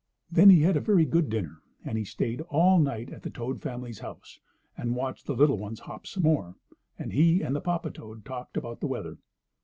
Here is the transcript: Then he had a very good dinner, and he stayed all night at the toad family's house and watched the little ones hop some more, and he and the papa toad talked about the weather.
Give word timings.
Then 0.31 0.49
he 0.49 0.63
had 0.63 0.75
a 0.77 0.81
very 0.81 1.05
good 1.05 1.29
dinner, 1.29 1.61
and 1.85 1.95
he 1.95 2.05
stayed 2.05 2.41
all 2.49 2.79
night 2.79 3.11
at 3.11 3.21
the 3.21 3.29
toad 3.29 3.61
family's 3.61 3.99
house 3.99 4.39
and 4.75 4.95
watched 4.95 5.27
the 5.27 5.35
little 5.35 5.59
ones 5.59 5.81
hop 5.81 6.07
some 6.07 6.23
more, 6.23 6.55
and 6.97 7.13
he 7.13 7.43
and 7.43 7.55
the 7.55 7.61
papa 7.61 7.91
toad 7.91 8.25
talked 8.25 8.57
about 8.57 8.79
the 8.79 8.87
weather. 8.87 9.19